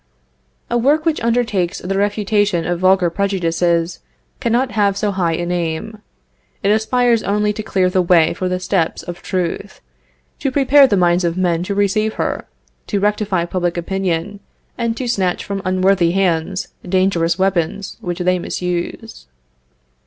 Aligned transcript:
A 0.67 0.79
work 0.79 1.05
which 1.05 1.21
undertakes 1.21 1.77
the 1.77 1.95
refutation 1.95 2.65
of 2.65 2.79
vulgar 2.79 3.11
prejudices, 3.11 3.99
cannot 4.39 4.71
have 4.71 4.97
so 4.97 5.11
high 5.11 5.33
an 5.35 5.51
aim. 5.51 6.01
It 6.63 6.71
aspires 6.71 7.21
only 7.21 7.53
to 7.53 7.61
clear 7.61 7.87
the 7.87 8.01
way 8.01 8.33
for 8.33 8.49
the 8.49 8.59
steps 8.59 9.03
of 9.03 9.21
Truth; 9.21 9.79
to 10.39 10.49
prepare 10.49 10.87
the 10.87 10.97
minds 10.97 11.23
of 11.23 11.37
men 11.37 11.61
to 11.65 11.75
receive 11.75 12.15
her; 12.15 12.47
to 12.87 12.99
rectify 12.99 13.45
public 13.45 13.77
opinion, 13.77 14.39
and 14.75 14.97
to 14.97 15.07
snatch 15.07 15.43
from 15.45 15.61
unworthy 15.63 16.13
hands 16.13 16.69
dangerous 16.83 17.37
weapons 17.37 17.99
which 18.01 18.17
they 18.21 18.39
misuse. 18.39 19.27